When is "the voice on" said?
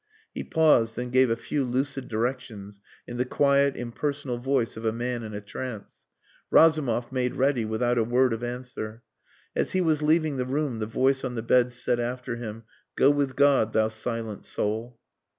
10.79-11.35